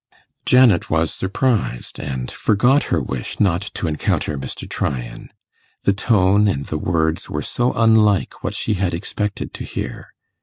Janet 0.47 0.89
was 0.89 1.13
surprised, 1.13 1.99
and 1.99 2.31
forgot 2.31 2.85
her 2.85 2.99
wish 2.99 3.39
not 3.39 3.61
to 3.75 3.85
encounter 3.85 4.35
Mr. 4.35 4.67
Tryan: 4.67 5.29
the 5.83 5.93
tone 5.93 6.47
and 6.47 6.65
the 6.65 6.79
words 6.79 7.29
were 7.29 7.43
so 7.43 7.71
unlike 7.73 8.43
what 8.43 8.55
she 8.55 8.73
had 8.73 8.95
expected 8.95 9.53
to 9.53 9.63
hear. 9.63 10.07